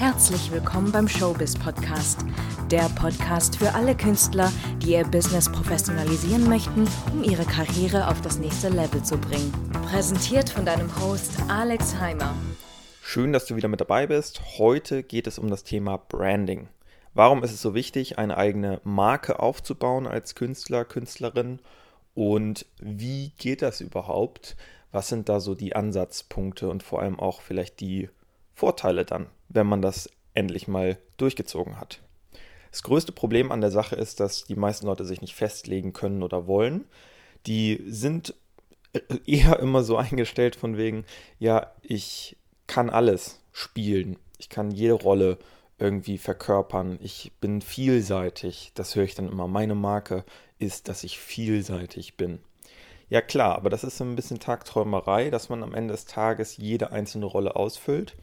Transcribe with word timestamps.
Herzlich 0.00 0.50
willkommen 0.50 0.92
beim 0.92 1.06
Showbiz 1.06 1.58
Podcast, 1.58 2.24
der 2.70 2.88
Podcast 2.98 3.56
für 3.56 3.74
alle 3.74 3.94
Künstler, 3.94 4.50
die 4.78 4.92
ihr 4.92 5.04
Business 5.04 5.52
professionalisieren 5.52 6.48
möchten, 6.48 6.88
um 7.12 7.22
ihre 7.22 7.44
Karriere 7.44 8.08
auf 8.08 8.22
das 8.22 8.38
nächste 8.38 8.70
Level 8.70 9.02
zu 9.02 9.18
bringen. 9.18 9.52
Präsentiert 9.90 10.48
von 10.48 10.64
deinem 10.64 10.88
Host 10.98 11.32
Alex 11.48 11.96
Heimer. 11.96 12.34
Schön, 13.02 13.34
dass 13.34 13.44
du 13.44 13.56
wieder 13.56 13.68
mit 13.68 13.82
dabei 13.82 14.06
bist. 14.06 14.40
Heute 14.56 15.02
geht 15.02 15.26
es 15.26 15.38
um 15.38 15.50
das 15.50 15.64
Thema 15.64 15.98
Branding. 15.98 16.68
Warum 17.12 17.44
ist 17.44 17.52
es 17.52 17.60
so 17.60 17.74
wichtig, 17.74 18.18
eine 18.18 18.38
eigene 18.38 18.80
Marke 18.84 19.38
aufzubauen 19.38 20.06
als 20.06 20.34
Künstler, 20.34 20.86
Künstlerin? 20.86 21.58
Und 22.14 22.64
wie 22.80 23.32
geht 23.36 23.60
das 23.60 23.82
überhaupt? 23.82 24.56
Was 24.92 25.08
sind 25.08 25.28
da 25.28 25.40
so 25.40 25.54
die 25.54 25.76
Ansatzpunkte 25.76 26.70
und 26.70 26.82
vor 26.82 27.02
allem 27.02 27.20
auch 27.20 27.42
vielleicht 27.42 27.80
die 27.80 28.08
Vorteile 28.60 29.06
dann, 29.06 29.28
wenn 29.48 29.66
man 29.66 29.80
das 29.80 30.10
endlich 30.34 30.68
mal 30.68 30.98
durchgezogen 31.16 31.80
hat. 31.80 32.02
Das 32.70 32.82
größte 32.82 33.10
Problem 33.10 33.50
an 33.50 33.62
der 33.62 33.70
Sache 33.70 33.96
ist, 33.96 34.20
dass 34.20 34.44
die 34.44 34.54
meisten 34.54 34.84
Leute 34.84 35.06
sich 35.06 35.22
nicht 35.22 35.34
festlegen 35.34 35.94
können 35.94 36.22
oder 36.22 36.46
wollen. 36.46 36.84
Die 37.46 37.82
sind 37.86 38.34
eher 39.24 39.58
immer 39.60 39.82
so 39.82 39.96
eingestellt 39.96 40.56
von 40.56 40.76
wegen, 40.76 41.06
ja, 41.38 41.72
ich 41.80 42.36
kann 42.66 42.90
alles 42.90 43.40
spielen, 43.50 44.18
ich 44.36 44.50
kann 44.50 44.70
jede 44.70 44.92
Rolle 44.92 45.38
irgendwie 45.78 46.18
verkörpern, 46.18 46.98
ich 47.00 47.32
bin 47.40 47.62
vielseitig, 47.62 48.72
das 48.74 48.94
höre 48.94 49.04
ich 49.04 49.14
dann 49.14 49.30
immer. 49.30 49.48
Meine 49.48 49.74
Marke 49.74 50.26
ist, 50.58 50.88
dass 50.88 51.02
ich 51.02 51.18
vielseitig 51.18 52.18
bin. 52.18 52.40
Ja 53.08 53.22
klar, 53.22 53.56
aber 53.56 53.70
das 53.70 53.84
ist 53.84 53.96
so 53.96 54.04
ein 54.04 54.16
bisschen 54.16 54.38
Tagträumerei, 54.38 55.30
dass 55.30 55.48
man 55.48 55.62
am 55.62 55.74
Ende 55.74 55.92
des 55.92 56.04
Tages 56.04 56.58
jede 56.58 56.92
einzelne 56.92 57.24
Rolle 57.24 57.56
ausfüllt 57.56 58.14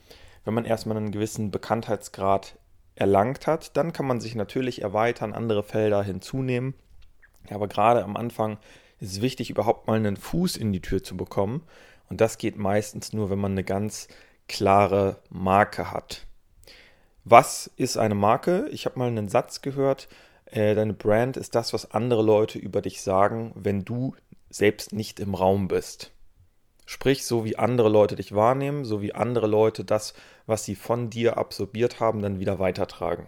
wenn 0.48 0.54
man 0.54 0.66
erstmal 0.66 0.96
einen 0.96 1.12
gewissen 1.12 1.52
Bekanntheitsgrad 1.52 2.58
erlangt 2.96 3.48
hat, 3.48 3.76
dann 3.76 3.92
kann 3.92 4.08
man 4.08 4.22
sich 4.22 4.34
natürlich 4.34 4.82
erweitern, 4.82 5.34
andere 5.34 5.62
Felder 5.62 6.02
hinzunehmen. 6.02 6.74
aber 7.52 7.68
gerade 7.68 8.04
am 8.04 8.16
Anfang 8.16 8.58
ist 9.00 9.12
es 9.12 9.22
wichtig, 9.22 9.50
überhaupt 9.50 9.88
mal 9.88 9.98
einen 9.98 10.18
Fuß 10.18 10.56
in 10.56 10.72
die 10.72 10.82
Tür 10.82 11.04
zu 11.04 11.18
bekommen. 11.18 11.64
Und 12.10 12.22
das 12.22 12.38
geht 12.38 12.58
meistens 12.58 13.12
nur, 13.12 13.30
wenn 13.30 13.40
man 13.40 13.52
eine 13.52 13.66
ganz 13.66 14.08
klare 14.48 15.18
Marke 15.30 15.92
hat. 15.92 16.26
Was 17.26 17.70
ist 17.76 17.98
eine 17.98 18.16
Marke? 18.16 18.70
Ich 18.72 18.86
habe 18.86 18.98
mal 18.98 19.10
einen 19.10 19.28
Satz 19.28 19.62
gehört, 19.62 20.08
äh, 20.46 20.74
deine 20.74 20.94
Brand 20.94 21.36
ist 21.36 21.56
das, 21.56 21.74
was 21.74 21.92
andere 21.92 22.24
Leute 22.24 22.58
über 22.58 22.82
dich 22.82 23.02
sagen, 23.02 23.52
wenn 23.56 23.84
du 23.84 24.16
selbst 24.50 24.94
nicht 24.94 25.20
im 25.20 25.36
Raum 25.36 25.68
bist. 25.68 26.14
Sprich, 26.90 27.26
so 27.26 27.44
wie 27.44 27.58
andere 27.58 27.90
Leute 27.90 28.16
dich 28.16 28.34
wahrnehmen, 28.34 28.86
so 28.86 29.02
wie 29.02 29.14
andere 29.14 29.46
Leute 29.46 29.84
das, 29.84 30.14
was 30.46 30.64
sie 30.64 30.76
von 30.76 31.10
dir 31.10 31.38
absorbiert 31.38 32.00
haben, 32.00 32.22
dann 32.22 32.40
wieder 32.40 32.60
weitertragen. 32.60 33.28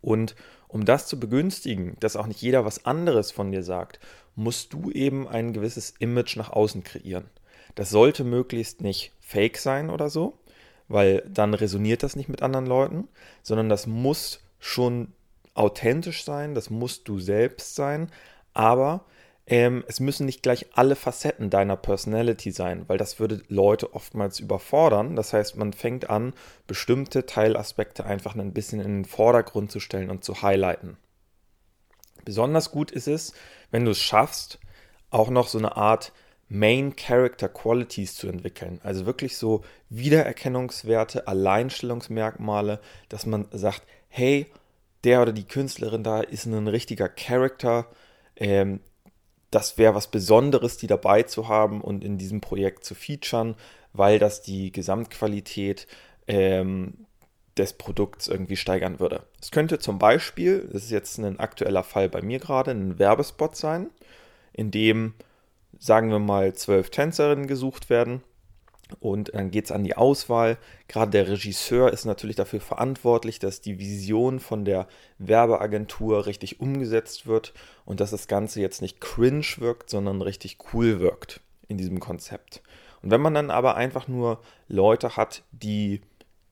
Und 0.00 0.34
um 0.66 0.84
das 0.84 1.06
zu 1.06 1.20
begünstigen, 1.20 1.96
dass 2.00 2.16
auch 2.16 2.26
nicht 2.26 2.42
jeder 2.42 2.64
was 2.64 2.86
anderes 2.86 3.30
von 3.30 3.52
dir 3.52 3.62
sagt, 3.62 4.00
musst 4.34 4.72
du 4.72 4.90
eben 4.90 5.28
ein 5.28 5.52
gewisses 5.52 5.94
Image 6.00 6.36
nach 6.36 6.50
außen 6.50 6.82
kreieren. 6.82 7.30
Das 7.76 7.90
sollte 7.90 8.24
möglichst 8.24 8.80
nicht 8.80 9.12
fake 9.20 9.56
sein 9.56 9.88
oder 9.88 10.10
so, 10.10 10.36
weil 10.88 11.22
dann 11.28 11.54
resoniert 11.54 12.02
das 12.02 12.16
nicht 12.16 12.28
mit 12.28 12.42
anderen 12.42 12.66
Leuten, 12.66 13.06
sondern 13.44 13.68
das 13.68 13.86
muss 13.86 14.40
schon 14.58 15.12
authentisch 15.54 16.24
sein, 16.24 16.56
das 16.56 16.68
musst 16.68 17.06
du 17.06 17.20
selbst 17.20 17.76
sein, 17.76 18.10
aber 18.54 19.04
ähm, 19.46 19.84
es 19.88 20.00
müssen 20.00 20.24
nicht 20.24 20.42
gleich 20.42 20.66
alle 20.72 20.96
Facetten 20.96 21.50
deiner 21.50 21.76
Personality 21.76 22.50
sein, 22.50 22.84
weil 22.88 22.96
das 22.96 23.20
würde 23.20 23.42
Leute 23.48 23.92
oftmals 23.92 24.40
überfordern. 24.40 25.16
Das 25.16 25.32
heißt, 25.32 25.56
man 25.56 25.72
fängt 25.74 26.08
an, 26.08 26.32
bestimmte 26.66 27.26
Teilaspekte 27.26 28.06
einfach 28.06 28.34
ein 28.34 28.54
bisschen 28.54 28.80
in 28.80 29.02
den 29.02 29.04
Vordergrund 29.04 29.70
zu 29.70 29.80
stellen 29.80 30.10
und 30.10 30.24
zu 30.24 30.40
highlighten. 30.40 30.96
Besonders 32.24 32.70
gut 32.70 32.90
ist 32.90 33.06
es, 33.06 33.34
wenn 33.70 33.84
du 33.84 33.90
es 33.90 34.00
schaffst, 34.00 34.58
auch 35.10 35.28
noch 35.28 35.48
so 35.48 35.58
eine 35.58 35.76
Art 35.76 36.12
Main 36.48 36.96
Character 36.96 37.48
Qualities 37.48 38.14
zu 38.16 38.28
entwickeln. 38.28 38.80
Also 38.82 39.04
wirklich 39.04 39.36
so 39.36 39.62
Wiedererkennungswerte, 39.90 41.26
Alleinstellungsmerkmale, 41.28 42.80
dass 43.10 43.26
man 43.26 43.46
sagt, 43.52 43.82
hey, 44.08 44.46
der 45.04 45.20
oder 45.20 45.32
die 45.32 45.46
Künstlerin 45.46 46.02
da 46.02 46.20
ist 46.20 46.46
ein 46.46 46.68
richtiger 46.68 47.08
Character, 47.10 47.86
ähm, 48.36 48.80
das 49.54 49.78
wäre 49.78 49.94
was 49.94 50.08
Besonderes, 50.08 50.76
die 50.76 50.86
dabei 50.86 51.22
zu 51.22 51.48
haben 51.48 51.80
und 51.80 52.04
in 52.04 52.18
diesem 52.18 52.40
Projekt 52.40 52.84
zu 52.84 52.94
featuren, 52.94 53.54
weil 53.92 54.18
das 54.18 54.42
die 54.42 54.72
Gesamtqualität 54.72 55.86
ähm, 56.26 57.06
des 57.56 57.74
Produkts 57.74 58.26
irgendwie 58.26 58.56
steigern 58.56 58.98
würde. 58.98 59.22
Es 59.40 59.50
könnte 59.50 59.78
zum 59.78 59.98
Beispiel, 59.98 60.68
das 60.72 60.84
ist 60.84 60.90
jetzt 60.90 61.18
ein 61.18 61.38
aktueller 61.38 61.84
Fall 61.84 62.08
bei 62.08 62.20
mir 62.20 62.40
gerade, 62.40 62.72
ein 62.72 62.98
Werbespot 62.98 63.54
sein, 63.54 63.90
in 64.52 64.70
dem, 64.70 65.14
sagen 65.78 66.10
wir 66.10 66.18
mal, 66.18 66.54
zwölf 66.54 66.90
Tänzerinnen 66.90 67.46
gesucht 67.46 67.90
werden 67.90 68.22
und 69.00 69.34
dann 69.34 69.50
geht 69.50 69.66
es 69.66 69.72
an 69.72 69.84
die 69.84 69.96
Auswahl. 69.96 70.58
Gerade 70.88 71.10
der 71.10 71.28
Regisseur 71.28 71.92
ist 71.92 72.04
natürlich 72.04 72.36
dafür 72.36 72.60
verantwortlich, 72.60 73.38
dass 73.38 73.60
die 73.60 73.78
Vision 73.78 74.40
von 74.40 74.64
der 74.64 74.86
Werbeagentur 75.18 76.26
richtig 76.26 76.60
umgesetzt 76.60 77.26
wird 77.26 77.54
und 77.84 78.00
dass 78.00 78.10
das 78.10 78.28
Ganze 78.28 78.60
jetzt 78.60 78.82
nicht 78.82 79.00
cringe 79.00 79.46
wirkt, 79.58 79.90
sondern 79.90 80.22
richtig 80.22 80.58
cool 80.72 81.00
wirkt 81.00 81.40
in 81.68 81.78
diesem 81.78 82.00
Konzept. 82.00 82.62
Und 83.02 83.10
wenn 83.10 83.20
man 83.20 83.34
dann 83.34 83.50
aber 83.50 83.76
einfach 83.76 84.08
nur 84.08 84.40
Leute 84.68 85.16
hat, 85.16 85.42
die 85.52 86.00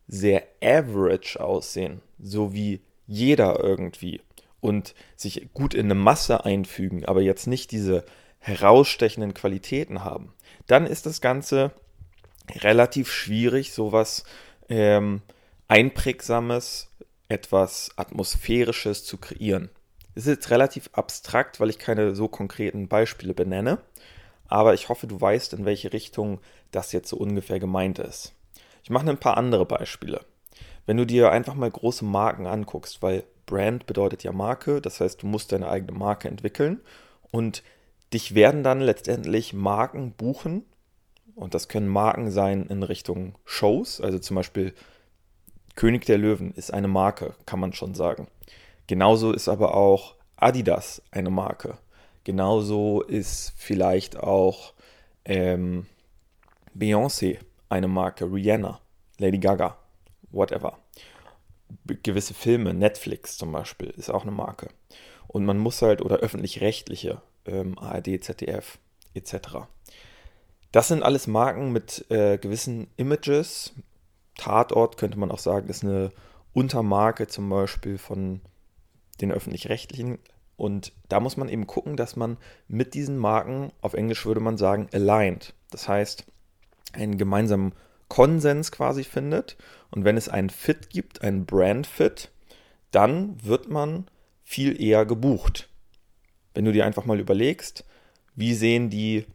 sehr 0.09 0.43
average 0.63 1.43
aussehen, 1.43 2.03
so 2.19 2.53
wie 2.53 2.81
jeder 3.07 3.61
irgendwie, 3.61 4.21
und 4.61 4.95
sich 5.17 5.49
gut 5.55 5.75
in 5.75 5.87
eine 5.87 5.95
Masse 5.95 6.45
einfügen, 6.45 7.05
aber 7.05 7.21
jetzt 7.21 7.47
nicht 7.47 7.73
diese 7.73 8.05
herausstechenden 8.39 9.35
Qualitäten 9.35 10.05
haben, 10.05 10.35
dann 10.67 10.87
ist 10.87 11.07
das 11.07 11.21
Ganze 11.21 11.73
relativ 12.61 13.11
schwierig, 13.11 13.73
sowas 13.73 14.25
ähm, 14.69 15.23
Einprägsames, 15.69 16.91
etwas 17.29 17.91
Atmosphärisches 17.97 19.05
zu 19.05 19.17
kreieren. 19.19 19.71
Es 20.15 20.27
ist 20.27 20.35
jetzt 20.35 20.51
relativ 20.51 20.91
abstrakt, 20.93 21.61
weil 21.61 21.71
ich 21.71 21.79
keine 21.79 22.15
so 22.15 22.29
konkreten 22.29 22.89
Beispiele 22.89 23.33
benenne, 23.33 23.79
aber 24.47 24.75
ich 24.75 24.91
hoffe, 24.91 25.07
du 25.07 25.19
weißt, 25.19 25.55
in 25.55 25.65
welche 25.65 25.93
Richtung 25.93 26.41
das 26.71 26.93
jetzt 26.93 27.09
so 27.09 27.17
ungefähr 27.17 27.59
gemeint 27.59 27.99
ist. 27.99 28.35
Ich 28.83 28.91
mache 28.91 29.09
ein 29.09 29.19
paar 29.19 29.39
andere 29.39 29.65
Beispiele. 29.65 30.21
Wenn 30.85 30.97
du 30.97 31.07
dir 31.07 31.31
einfach 31.31 31.55
mal 31.55 31.71
große 31.71 32.05
Marken 32.05 32.47
anguckst, 32.47 33.03
weil 33.03 33.25
Brand 33.47 33.87
bedeutet 33.87 34.25
ja 34.25 34.33
Marke, 34.33 34.81
das 34.81 35.01
heißt, 35.01 35.23
du 35.23 35.27
musst 35.27 35.53
deine 35.53 35.69
eigene 35.69 35.93
Marke 35.93 36.29
entwickeln 36.29 36.81
und 37.31 37.63
dich 38.13 38.35
werden 38.35 38.63
dann 38.63 38.81
letztendlich 38.81 39.53
Marken 39.55 40.13
buchen, 40.13 40.65
und 41.35 41.55
das 41.55 41.69
können 41.69 41.89
Marken 41.89 42.31
sein 42.31 42.67
in 42.67 42.83
Richtung 42.83 43.35
Shows, 43.45 44.01
also 44.01 44.19
zum 44.19 44.37
Beispiel 44.37 44.75
König 45.75 46.05
der 46.05 46.19
Löwen 46.19 46.53
ist 46.53 46.73
eine 46.73 46.89
Marke, 46.89 47.35
kann 47.47 47.61
man 47.61 47.73
schon 47.73 47.95
sagen. 47.95 48.29
Genauso 48.87 49.33
ist 49.33 49.49
aber 49.49 49.75
auch 49.75 50.17
Adidas 50.37 51.03
eine 51.11 51.31
Marke. 51.31 51.79
Genauso 52.25 53.01
ist 53.01 53.55
vielleicht 53.57 54.17
auch 54.17 54.75
ähm, 55.25 55.87
Beyoncé 56.77 57.39
eine 57.69 57.89
Marke, 57.89 58.27
Rihanna, 58.27 58.81
Lady 59.19 59.39
Gaga, 59.39 59.79
whatever. 60.31 60.79
gewisse 62.03 62.35
Filme, 62.35 62.75
Netflix 62.75 63.39
zum 63.39 63.51
Beispiel, 63.51 63.89
ist 63.91 64.11
auch 64.11 64.23
eine 64.23 64.31
Marke. 64.31 64.69
Und 65.27 65.47
man 65.47 65.59
muss 65.59 65.81
halt, 65.81 66.03
oder 66.03 66.17
öffentlich-rechtliche, 66.17 67.23
ähm, 67.47 67.79
ARD, 67.79 68.23
ZDF, 68.23 68.79
etc. 69.15 69.67
Das 70.73 70.89
sind 70.89 71.03
alles 71.03 71.27
Marken 71.27 71.71
mit 71.71 72.11
äh, 72.11 72.39
gewissen 72.39 72.89
Images. 72.97 73.75
Tatort 74.37 74.97
könnte 74.97 75.19
man 75.19 75.31
auch 75.31 75.39
sagen, 75.39 75.69
ist 75.69 75.85
eine 75.85 76.11
Untermarke 76.55 77.27
zum 77.29 77.49
Beispiel 77.49 77.99
von 77.99 78.41
den 79.21 79.31
öffentlich-rechtlichen. 79.31 80.19
Und 80.57 80.93
da 81.09 81.21
muss 81.21 81.37
man 81.37 81.49
eben 81.49 81.67
gucken, 81.67 81.97
dass 81.97 82.17
man 82.17 82.39
mit 82.69 82.95
diesen 82.95 83.19
Marken, 83.19 83.71
auf 83.83 83.95
Englisch 83.95 84.25
würde 84.25 84.41
man 84.41 84.57
sagen, 84.57 84.89
aligned. 84.93 85.55
Das 85.71 85.89
heißt, 85.89 86.25
einen 86.93 87.19
gemeinsamen 87.19 87.75
Konsens 88.09 88.73
quasi 88.73 89.05
findet. 89.05 89.57
Und 89.91 90.05
wenn 90.05 90.17
es 90.17 90.31
einen 90.31 90.51
Fit 90.51 90.89
gibt, 90.89 91.23
einen 91.23 91.45
Brand-Fit, 91.45 92.31
dann 92.91 93.43
wird 93.45 93.69
man 93.69 94.07
viel 94.43 94.81
eher 94.81 95.05
gebucht. 95.05 95.69
Wenn 96.55 96.65
du 96.65 96.73
dir 96.73 96.87
einfach 96.87 97.05
mal 97.05 97.21
überlegst, 97.21 97.85
wie 98.35 98.55
sehen 98.55 98.89
die 98.89 99.27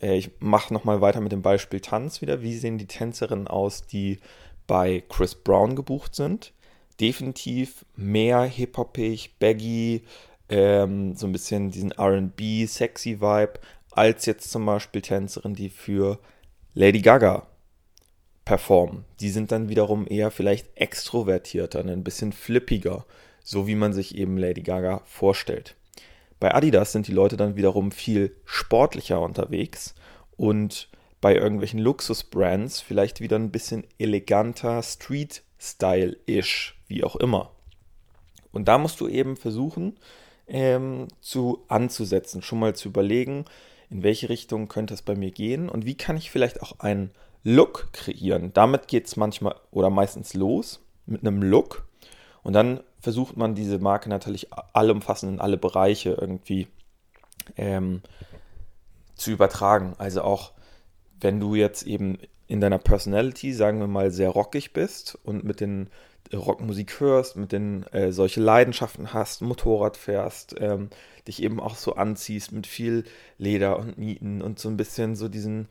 ich 0.00 0.30
mache 0.38 0.72
nochmal 0.72 1.00
weiter 1.00 1.20
mit 1.20 1.32
dem 1.32 1.42
Beispiel 1.42 1.80
Tanz 1.80 2.20
wieder. 2.20 2.42
Wie 2.42 2.56
sehen 2.56 2.78
die 2.78 2.86
Tänzerinnen 2.86 3.48
aus, 3.48 3.86
die 3.86 4.18
bei 4.66 5.02
Chris 5.08 5.34
Brown 5.34 5.76
gebucht 5.76 6.14
sind? 6.14 6.52
Definitiv 7.00 7.84
mehr 7.96 8.42
hip-hoppig, 8.44 9.38
baggy, 9.38 10.02
ähm, 10.48 11.14
so 11.14 11.26
ein 11.26 11.32
bisschen 11.32 11.70
diesen 11.70 11.92
RB, 11.92 12.66
sexy 12.66 13.20
Vibe, 13.20 13.54
als 13.90 14.26
jetzt 14.26 14.50
zum 14.50 14.66
Beispiel 14.66 15.02
Tänzerinnen, 15.02 15.56
die 15.56 15.68
für 15.68 16.18
Lady 16.74 17.00
Gaga 17.00 17.46
performen. 18.44 19.04
Die 19.20 19.30
sind 19.30 19.52
dann 19.52 19.68
wiederum 19.68 20.06
eher 20.08 20.30
vielleicht 20.30 20.76
extrovertierter, 20.76 21.80
ein 21.80 22.04
bisschen 22.04 22.32
flippiger, 22.32 23.04
so 23.42 23.66
wie 23.66 23.74
man 23.74 23.92
sich 23.92 24.16
eben 24.16 24.38
Lady 24.38 24.62
Gaga 24.62 25.02
vorstellt. 25.04 25.74
Bei 26.40 26.54
Adidas 26.54 26.92
sind 26.92 27.08
die 27.08 27.12
Leute 27.12 27.36
dann 27.36 27.56
wiederum 27.56 27.90
viel 27.90 28.36
sportlicher 28.44 29.20
unterwegs 29.20 29.94
und 30.36 30.88
bei 31.20 31.34
irgendwelchen 31.34 31.80
Luxusbrands 31.80 32.80
vielleicht 32.80 33.20
wieder 33.20 33.36
ein 33.36 33.50
bisschen 33.50 33.84
eleganter, 33.98 34.82
Street-Style-ish, 34.82 36.78
wie 36.86 37.02
auch 37.02 37.16
immer. 37.16 37.50
Und 38.52 38.68
da 38.68 38.78
musst 38.78 39.00
du 39.00 39.08
eben 39.08 39.36
versuchen, 39.36 39.98
ähm, 40.46 41.08
zu 41.20 41.64
anzusetzen, 41.68 42.42
schon 42.42 42.60
mal 42.60 42.74
zu 42.74 42.88
überlegen, 42.88 43.44
in 43.90 44.02
welche 44.02 44.28
Richtung 44.28 44.68
könnte 44.68 44.94
es 44.94 45.02
bei 45.02 45.14
mir 45.14 45.30
gehen 45.30 45.68
und 45.68 45.86
wie 45.86 45.96
kann 45.96 46.16
ich 46.16 46.30
vielleicht 46.30 46.62
auch 46.62 46.78
einen 46.80 47.10
Look 47.42 47.92
kreieren. 47.92 48.52
Damit 48.52 48.88
geht 48.88 49.06
es 49.06 49.16
manchmal 49.16 49.56
oder 49.70 49.90
meistens 49.90 50.34
los 50.34 50.84
mit 51.06 51.22
einem 51.22 51.42
Look 51.42 51.86
und 52.42 52.52
dann 52.52 52.80
versucht 53.00 53.36
man 53.36 53.54
diese 53.54 53.78
Marke 53.78 54.08
natürlich 54.08 54.48
allumfassend 54.72 55.32
in 55.32 55.40
alle 55.40 55.56
Bereiche 55.56 56.10
irgendwie 56.10 56.68
ähm, 57.56 58.02
zu 59.14 59.30
übertragen. 59.30 59.94
Also 59.98 60.22
auch 60.22 60.52
wenn 61.20 61.40
du 61.40 61.54
jetzt 61.54 61.84
eben 61.84 62.18
in 62.46 62.60
deiner 62.60 62.78
Personality, 62.78 63.52
sagen 63.52 63.80
wir 63.80 63.86
mal, 63.86 64.10
sehr 64.10 64.30
rockig 64.30 64.72
bist 64.72 65.18
und 65.22 65.44
mit 65.44 65.60
den 65.60 65.90
Rockmusik 66.32 67.00
hörst, 67.00 67.36
mit 67.36 67.52
den 67.52 67.84
äh, 67.92 68.12
solche 68.12 68.40
Leidenschaften 68.40 69.12
hast, 69.12 69.42
Motorrad 69.42 69.96
fährst, 69.96 70.54
ähm, 70.58 70.90
dich 71.26 71.42
eben 71.42 71.60
auch 71.60 71.76
so 71.76 71.94
anziehst 71.94 72.52
mit 72.52 72.66
viel 72.66 73.04
Leder 73.38 73.78
und 73.78 73.98
Nieten 73.98 74.42
und 74.42 74.58
so 74.58 74.68
ein 74.68 74.76
bisschen 74.76 75.16
so 75.16 75.28
diesen 75.28 75.68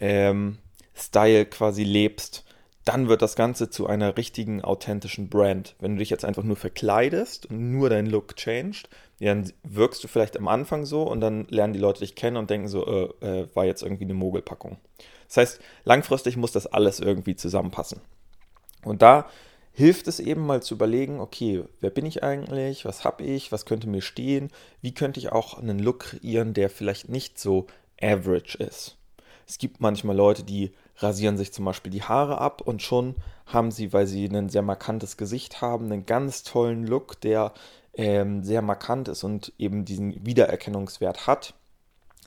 ähm, 0.00 0.58
Style 0.94 1.46
quasi 1.46 1.84
lebst, 1.84 2.44
dann 2.90 3.08
wird 3.08 3.22
das 3.22 3.36
Ganze 3.36 3.70
zu 3.70 3.86
einer 3.86 4.16
richtigen, 4.16 4.62
authentischen 4.64 5.28
Brand. 5.28 5.76
Wenn 5.78 5.92
du 5.92 5.98
dich 6.00 6.10
jetzt 6.10 6.24
einfach 6.24 6.42
nur 6.42 6.56
verkleidest 6.56 7.46
und 7.46 7.70
nur 7.70 7.88
dein 7.88 8.06
Look 8.06 8.34
changed, 8.34 8.88
dann 9.20 9.52
wirkst 9.62 10.02
du 10.02 10.08
vielleicht 10.08 10.36
am 10.36 10.48
Anfang 10.48 10.84
so 10.84 11.04
und 11.04 11.20
dann 11.20 11.46
lernen 11.50 11.72
die 11.72 11.78
Leute 11.78 12.00
dich 12.00 12.16
kennen 12.16 12.36
und 12.36 12.50
denken 12.50 12.66
so, 12.66 12.84
äh, 12.84 13.42
äh, 13.42 13.48
war 13.54 13.64
jetzt 13.64 13.84
irgendwie 13.84 14.02
eine 14.02 14.14
Mogelpackung. 14.14 14.76
Das 15.28 15.36
heißt, 15.36 15.60
langfristig 15.84 16.36
muss 16.36 16.50
das 16.50 16.66
alles 16.66 16.98
irgendwie 16.98 17.36
zusammenpassen. 17.36 18.00
Und 18.82 19.02
da 19.02 19.30
hilft 19.70 20.08
es 20.08 20.18
eben 20.18 20.44
mal 20.44 20.60
zu 20.60 20.74
überlegen, 20.74 21.20
okay, 21.20 21.62
wer 21.78 21.90
bin 21.90 22.06
ich 22.06 22.24
eigentlich, 22.24 22.84
was 22.84 23.04
habe 23.04 23.22
ich, 23.22 23.52
was 23.52 23.66
könnte 23.66 23.88
mir 23.88 24.02
stehen, 24.02 24.50
wie 24.80 24.94
könnte 24.94 25.20
ich 25.20 25.30
auch 25.30 25.56
einen 25.56 25.78
Look 25.78 26.00
kreieren, 26.00 26.54
der 26.54 26.68
vielleicht 26.68 27.08
nicht 27.08 27.38
so 27.38 27.68
average 28.02 28.58
ist. 28.58 28.96
Es 29.46 29.58
gibt 29.58 29.80
manchmal 29.80 30.16
Leute, 30.16 30.42
die 30.42 30.72
rasieren 31.02 31.36
sich 31.36 31.52
zum 31.52 31.64
Beispiel 31.64 31.90
die 31.90 32.02
Haare 32.02 32.38
ab 32.38 32.62
und 32.62 32.82
schon 32.82 33.16
haben 33.46 33.70
sie, 33.70 33.92
weil 33.92 34.06
sie 34.06 34.26
ein 34.26 34.48
sehr 34.48 34.62
markantes 34.62 35.16
Gesicht 35.16 35.60
haben, 35.60 35.86
einen 35.86 36.06
ganz 36.06 36.42
tollen 36.42 36.86
Look, 36.86 37.20
der 37.20 37.52
ähm, 37.94 38.44
sehr 38.44 38.62
markant 38.62 39.08
ist 39.08 39.24
und 39.24 39.52
eben 39.58 39.84
diesen 39.84 40.24
Wiedererkennungswert 40.24 41.26
hat. 41.26 41.54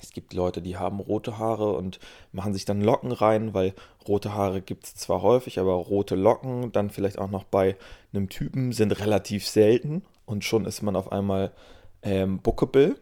Es 0.02 0.12
gibt 0.12 0.34
Leute, 0.34 0.62
die 0.62 0.78
haben 0.78 1.00
rote 1.00 1.38
Haare 1.38 1.74
und 1.74 2.00
machen 2.34 2.54
sich 2.54 2.66
dann 2.66 2.82
Locken 2.82 3.12
rein, 3.12 3.54
weil 3.54 3.74
rote 4.08 4.34
Haare 4.34 4.62
gibt 4.62 4.86
es 4.86 4.96
zwar 4.96 5.22
häufig, 5.22 5.60
aber 5.60 5.74
rote 5.74 6.16
Locken 6.16 6.72
dann 6.74 6.90
vielleicht 6.90 7.20
auch 7.20 7.30
noch 7.30 7.46
bei 7.46 7.78
einem 8.12 8.28
Typen 8.28 8.74
sind 8.74 9.00
relativ 9.00 9.48
selten 9.48 10.04
und 10.26 10.44
schon 10.44 10.66
ist 10.66 10.82
man 10.82 10.96
auf 10.96 11.12
einmal 11.12 11.54
ähm, 12.02 12.40
bookable. 12.40 12.96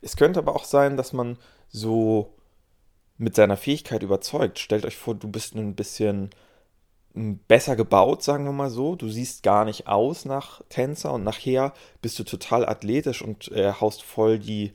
Es 0.00 0.16
könnte 0.16 0.38
aber 0.38 0.56
auch 0.56 0.64
sein, 0.64 0.96
dass 0.96 1.12
man 1.12 1.36
so 1.68 2.35
mit 3.18 3.34
seiner 3.34 3.56
Fähigkeit 3.56 4.02
überzeugt. 4.02 4.58
Stellt 4.58 4.84
euch 4.84 4.96
vor, 4.96 5.14
du 5.14 5.28
bist 5.28 5.54
ein 5.54 5.74
bisschen 5.74 6.30
besser 7.48 7.76
gebaut, 7.76 8.22
sagen 8.22 8.44
wir 8.44 8.52
mal 8.52 8.70
so. 8.70 8.94
Du 8.94 9.08
siehst 9.08 9.42
gar 9.42 9.64
nicht 9.64 9.86
aus 9.86 10.26
nach 10.26 10.60
Tänzer 10.68 11.14
und 11.14 11.24
nachher 11.24 11.72
bist 12.02 12.18
du 12.18 12.24
total 12.24 12.68
athletisch 12.68 13.22
und 13.22 13.50
äh, 13.52 13.72
haust 13.72 14.02
voll 14.02 14.38
die 14.38 14.72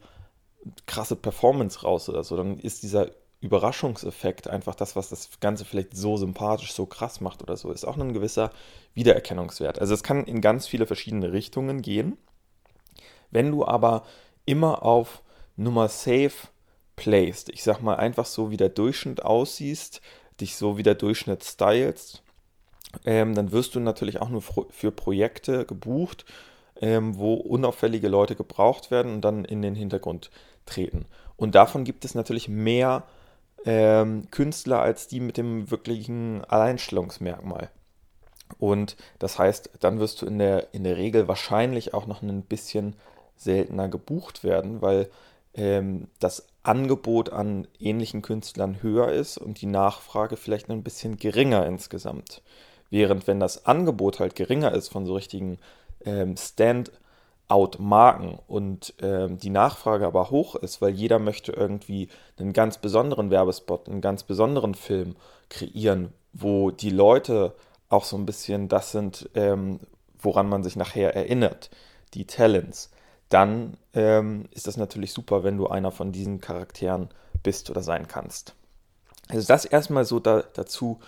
krasse 0.87 1.15
Performance 1.15 1.81
raus 1.83 2.09
oder 2.09 2.23
so. 2.23 2.35
Dann 2.35 2.57
ist 2.57 2.81
dieser 2.81 3.11
Überraschungseffekt 3.41 4.47
einfach 4.47 4.75
das, 4.75 4.95
was 4.95 5.09
das 5.09 5.39
Ganze 5.39 5.65
vielleicht 5.65 5.95
so 5.95 6.17
sympathisch, 6.17 6.73
so 6.73 6.85
krass 6.85 7.21
macht 7.21 7.43
oder 7.43 7.57
so. 7.57 7.71
Ist 7.71 7.85
auch 7.85 7.97
ein 7.97 8.13
gewisser 8.13 8.51
Wiedererkennungswert. 8.93 9.79
Also 9.79 9.93
es 9.93 10.03
kann 10.03 10.25
in 10.25 10.41
ganz 10.41 10.67
viele 10.67 10.87
verschiedene 10.87 11.31
Richtungen 11.33 11.81
gehen. 11.81 12.17
Wenn 13.29 13.51
du 13.51 13.65
aber 13.65 14.03
immer 14.45 14.83
auf 14.83 15.21
Nummer 15.55 15.89
safe 15.89 16.49
placed. 17.01 17.49
Ich 17.49 17.63
sag 17.63 17.81
mal 17.81 17.95
einfach 17.95 18.27
so, 18.27 18.51
wie 18.51 18.57
der 18.57 18.69
Durchschnitt 18.69 19.23
aussiehst, 19.23 20.01
dich 20.39 20.55
so 20.55 20.77
wie 20.77 20.83
der 20.83 20.93
Durchschnitt 20.93 21.43
stylst, 21.43 22.21
ähm, 23.05 23.33
dann 23.33 23.51
wirst 23.51 23.73
du 23.73 23.79
natürlich 23.79 24.21
auch 24.21 24.29
nur 24.29 24.43
für 24.69 24.91
Projekte 24.91 25.65
gebucht, 25.65 26.25
ähm, 26.79 27.17
wo 27.17 27.33
unauffällige 27.33 28.07
Leute 28.07 28.35
gebraucht 28.35 28.91
werden 28.91 29.15
und 29.15 29.21
dann 29.21 29.45
in 29.45 29.63
den 29.63 29.73
Hintergrund 29.73 30.29
treten. 30.67 31.05
Und 31.37 31.55
davon 31.55 31.85
gibt 31.85 32.05
es 32.05 32.13
natürlich 32.13 32.47
mehr 32.47 33.03
ähm, 33.65 34.29
Künstler 34.29 34.79
als 34.79 35.07
die 35.07 35.21
mit 35.21 35.37
dem 35.37 35.71
wirklichen 35.71 36.45
Alleinstellungsmerkmal. 36.45 37.71
Und 38.59 38.95
das 39.17 39.39
heißt, 39.39 39.71
dann 39.79 39.99
wirst 39.99 40.21
du 40.21 40.27
in 40.27 40.37
der, 40.37 40.71
in 40.71 40.83
der 40.83 40.97
Regel 40.97 41.27
wahrscheinlich 41.27 41.95
auch 41.95 42.05
noch 42.05 42.21
ein 42.21 42.43
bisschen 42.43 42.95
seltener 43.37 43.87
gebucht 43.87 44.43
werden, 44.43 44.83
weil 44.83 45.09
ähm, 45.55 46.07
das 46.19 46.50
Angebot 46.63 47.31
an 47.31 47.67
ähnlichen 47.79 48.21
Künstlern 48.21 48.83
höher 48.83 49.11
ist 49.11 49.37
und 49.37 49.61
die 49.61 49.67
Nachfrage 49.67 50.37
vielleicht 50.37 50.69
ein 50.69 50.83
bisschen 50.83 51.17
geringer 51.17 51.65
insgesamt. 51.65 52.41
Während 52.89 53.27
wenn 53.27 53.39
das 53.39 53.65
Angebot 53.65 54.19
halt 54.19 54.35
geringer 54.35 54.73
ist 54.73 54.89
von 54.89 55.05
so 55.05 55.15
richtigen 55.15 55.57
ähm, 56.05 56.35
Stand-out-Marken 56.37 58.37
und 58.47 58.93
ähm, 59.01 59.39
die 59.39 59.49
Nachfrage 59.49 60.05
aber 60.05 60.29
hoch 60.29 60.55
ist, 60.55 60.81
weil 60.81 60.91
jeder 60.91 61.17
möchte 61.17 61.51
irgendwie 61.51 62.09
einen 62.37 62.53
ganz 62.53 62.77
besonderen 62.77 63.31
Werbespot, 63.31 63.89
einen 63.89 64.01
ganz 64.01 64.23
besonderen 64.23 64.75
Film 64.75 65.15
kreieren, 65.49 66.13
wo 66.33 66.69
die 66.69 66.91
Leute 66.91 67.55
auch 67.89 68.03
so 68.03 68.17
ein 68.17 68.25
bisschen 68.25 68.67
das 68.67 68.91
sind, 68.91 69.29
ähm, 69.35 69.79
woran 70.19 70.47
man 70.47 70.63
sich 70.63 70.75
nachher 70.75 71.15
erinnert, 71.15 71.71
die 72.13 72.25
Talents 72.25 72.91
dann 73.31 73.77
ähm, 73.93 74.45
ist 74.51 74.67
das 74.67 74.77
natürlich 74.77 75.13
super, 75.13 75.43
wenn 75.43 75.57
du 75.57 75.67
einer 75.67 75.91
von 75.91 76.11
diesen 76.11 76.41
Charakteren 76.41 77.09
bist 77.43 77.69
oder 77.69 77.81
sein 77.81 78.07
kannst. 78.07 78.53
Also 79.29 79.47
das 79.47 79.65
erstmal 79.65 80.05
so 80.05 80.19
da, 80.19 80.43
dazu, 80.53 80.99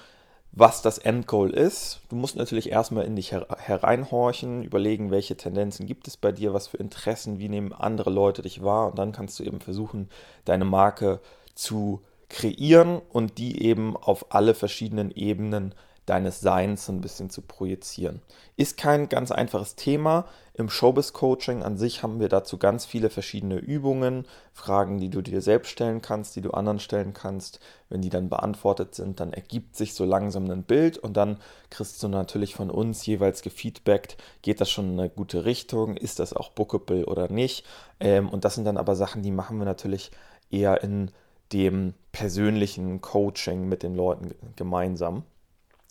was 0.53 0.81
das 0.81 0.99
Endgoal 0.99 1.49
ist. 1.49 2.01
Du 2.09 2.15
musst 2.15 2.35
natürlich 2.35 2.71
erstmal 2.71 3.05
in 3.05 3.15
dich 3.15 3.31
her 3.31 3.47
hereinhorchen, 3.57 4.63
überlegen, 4.63 5.11
welche 5.11 5.35
Tendenzen 5.35 5.85
gibt 5.85 6.07
es 6.07 6.15
bei 6.15 6.31
dir, 6.31 6.53
was 6.53 6.67
für 6.67 6.77
Interessen, 6.77 7.39
wie 7.39 7.49
nehmen 7.49 7.73
andere 7.73 8.11
Leute 8.11 8.43
dich 8.43 8.63
wahr 8.63 8.87
und 8.87 8.99
dann 8.99 9.11
kannst 9.11 9.39
du 9.39 9.43
eben 9.43 9.59
versuchen, 9.59 10.09
deine 10.45 10.65
Marke 10.65 11.19
zu 11.55 12.01
kreieren 12.29 13.01
und 13.11 13.37
die 13.37 13.63
eben 13.63 13.97
auf 13.97 14.33
alle 14.33 14.53
verschiedenen 14.53 15.11
Ebenen 15.11 15.73
deines 16.05 16.41
Seins 16.41 16.89
ein 16.89 17.01
bisschen 17.01 17.29
zu 17.29 17.41
projizieren. 17.41 18.21
Ist 18.57 18.77
kein 18.77 19.09
ganz 19.09 19.31
einfaches 19.31 19.75
Thema. 19.75 20.25
Im 20.53 20.69
Showbiz-Coaching 20.69 21.63
an 21.63 21.77
sich 21.77 22.03
haben 22.03 22.19
wir 22.19 22.29
dazu 22.29 22.57
ganz 22.57 22.85
viele 22.85 23.09
verschiedene 23.09 23.57
Übungen, 23.57 24.25
Fragen, 24.51 24.99
die 24.99 25.09
du 25.09 25.21
dir 25.21 25.41
selbst 25.41 25.69
stellen 25.71 26.01
kannst, 26.01 26.35
die 26.35 26.41
du 26.41 26.51
anderen 26.51 26.79
stellen 26.79 27.13
kannst. 27.13 27.59
Wenn 27.89 28.01
die 28.01 28.09
dann 28.09 28.29
beantwortet 28.29 28.93
sind, 28.93 29.19
dann 29.19 29.33
ergibt 29.33 29.75
sich 29.75 29.95
so 29.95 30.05
langsam 30.05 30.49
ein 30.51 30.63
Bild 30.63 30.97
und 30.97 31.17
dann 31.17 31.37
kriegst 31.69 32.03
du 32.03 32.07
natürlich 32.07 32.53
von 32.53 32.69
uns 32.69 33.05
jeweils 33.05 33.41
gefeedbackt, 33.41 34.17
geht 34.41 34.61
das 34.61 34.69
schon 34.69 34.93
in 34.93 34.99
eine 34.99 35.09
gute 35.09 35.45
Richtung, 35.45 35.97
ist 35.97 36.19
das 36.19 36.33
auch 36.33 36.51
bookable 36.51 37.05
oder 37.05 37.29
nicht. 37.29 37.65
Ähm, 37.99 38.29
und 38.29 38.45
das 38.45 38.55
sind 38.55 38.65
dann 38.65 38.77
aber 38.77 38.95
Sachen, 38.95 39.23
die 39.23 39.31
machen 39.31 39.57
wir 39.57 39.65
natürlich 39.65 40.11
eher 40.51 40.83
in 40.83 41.11
dem 41.51 41.93
persönlichen 42.11 43.01
Coaching 43.01 43.67
mit 43.67 43.83
den 43.83 43.95
Leuten 43.95 44.35
gemeinsam. 44.55 45.23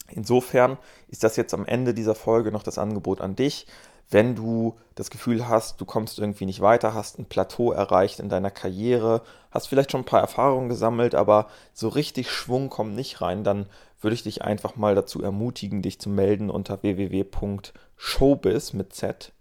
Insofern 0.08 0.78
ist 1.08 1.24
das 1.24 1.36
jetzt 1.36 1.54
am 1.54 1.64
Ende 1.64 1.94
dieser 1.94 2.14
Folge 2.14 2.52
noch 2.52 2.62
das 2.62 2.78
Angebot 2.78 3.20
an 3.20 3.36
dich. 3.36 3.66
Wenn 4.10 4.34
du 4.34 4.76
das 4.94 5.08
Gefühl 5.08 5.48
hast, 5.48 5.80
du 5.80 5.86
kommst 5.86 6.18
irgendwie 6.18 6.44
nicht 6.44 6.60
weiter, 6.60 6.92
hast 6.92 7.18
ein 7.18 7.24
Plateau 7.24 7.72
erreicht 7.72 8.20
in 8.20 8.28
deiner 8.28 8.50
Karriere, 8.50 9.22
hast 9.50 9.68
vielleicht 9.68 9.90
schon 9.90 10.02
ein 10.02 10.06
paar 10.06 10.20
Erfahrungen 10.20 10.68
gesammelt, 10.68 11.14
aber 11.14 11.46
so 11.72 11.88
richtig 11.88 12.30
Schwung 12.30 12.68
kommt 12.68 12.94
nicht 12.94 13.22
rein, 13.22 13.42
dann 13.42 13.66
würde 14.02 14.14
ich 14.14 14.22
dich 14.22 14.42
einfach 14.42 14.76
mal 14.76 14.94
dazu 14.94 15.22
ermutigen, 15.22 15.80
dich 15.80 15.98
zu 15.98 16.10
melden 16.10 16.50
unter 16.50 16.82
www.showbiz 16.82 18.72
mit 18.74 18.92
z 18.94 19.32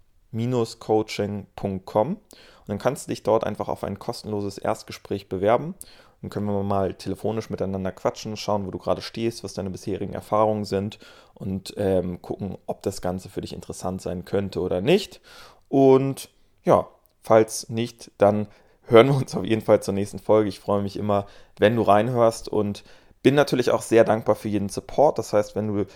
coaching.com 0.78 2.16
und 2.62 2.68
dann 2.68 2.78
kannst 2.78 3.06
du 3.06 3.10
dich 3.10 3.22
dort 3.22 3.44
einfach 3.44 3.68
auf 3.68 3.84
ein 3.84 3.98
kostenloses 3.98 4.56
Erstgespräch 4.56 5.28
bewerben 5.28 5.74
dann 6.22 6.30
können 6.30 6.46
wir 6.46 6.62
mal 6.62 6.94
telefonisch 6.94 7.50
miteinander 7.50 7.92
quatschen, 7.92 8.36
schauen, 8.36 8.64
wo 8.66 8.70
du 8.70 8.78
gerade 8.78 9.02
stehst, 9.02 9.42
was 9.44 9.54
deine 9.54 9.70
bisherigen 9.70 10.14
Erfahrungen 10.14 10.64
sind 10.64 10.98
und 11.34 11.74
ähm, 11.76 12.22
gucken, 12.22 12.56
ob 12.66 12.82
das 12.82 13.02
Ganze 13.02 13.28
für 13.28 13.40
dich 13.40 13.52
interessant 13.52 14.00
sein 14.00 14.24
könnte 14.24 14.60
oder 14.60 14.80
nicht. 14.80 15.20
Und 15.68 16.28
ja, 16.64 16.86
falls 17.22 17.68
nicht, 17.68 18.12
dann 18.18 18.46
hören 18.86 19.08
wir 19.08 19.16
uns 19.16 19.34
auf 19.34 19.44
jeden 19.44 19.62
Fall 19.62 19.82
zur 19.82 19.94
nächsten 19.94 20.20
Folge. 20.20 20.48
Ich 20.48 20.60
freue 20.60 20.82
mich 20.82 20.96
immer, 20.96 21.26
wenn 21.58 21.76
du 21.76 21.82
reinhörst 21.82 22.48
und 22.48 22.84
Bin 23.22 23.34
natürlich 23.36 23.70
auch 23.70 23.82
sehr 23.82 24.04
dankbar 24.04 24.34
für 24.34 24.48
jeden 24.48 24.68
Support. 24.68 25.18
Das 25.18 25.32
heißt, 25.32 25.54
wenn 25.54 25.68
du 25.68 25.86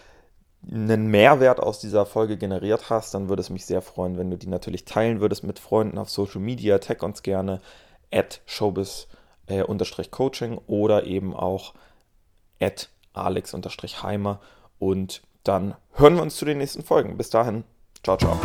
einen 0.70 1.08
Mehrwert 1.08 1.60
aus 1.60 1.80
dieser 1.80 2.06
Folge 2.06 2.36
generiert 2.36 2.88
hast, 2.90 3.14
dann 3.14 3.28
würde 3.28 3.40
es 3.40 3.50
mich 3.50 3.66
sehr 3.66 3.82
freuen, 3.82 4.16
wenn 4.16 4.30
du 4.30 4.38
die 4.38 4.46
natürlich 4.46 4.84
teilen 4.84 5.20
würdest 5.20 5.44
mit 5.44 5.58
Freunden 5.58 5.98
auf 5.98 6.08
Social 6.08 6.40
Media. 6.40 6.78
Tag 6.78 7.02
uns 7.02 7.22
gerne 7.22 7.60
at 8.12 8.40
showbiz-coaching 9.48 10.58
oder 10.66 11.04
eben 11.04 11.34
auch 11.34 11.74
at 12.60 12.90
alex-heimer 13.12 14.40
und 14.78 15.22
dann 15.44 15.74
hören 15.92 16.16
wir 16.16 16.22
uns 16.22 16.36
zu 16.36 16.44
den 16.44 16.58
nächsten 16.58 16.82
Folgen. 16.82 17.16
Bis 17.16 17.30
dahin, 17.30 17.64
ciao, 18.02 18.16
ciao. 18.16 18.38